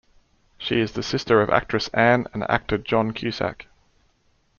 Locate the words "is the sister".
0.79-1.43